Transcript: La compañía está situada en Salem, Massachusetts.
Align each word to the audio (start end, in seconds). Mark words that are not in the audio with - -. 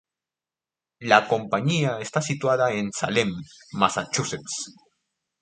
La 0.99 1.27
compañía 1.27 1.99
está 1.99 2.23
situada 2.23 2.73
en 2.73 2.91
Salem, 2.91 3.31
Massachusetts. 3.73 4.73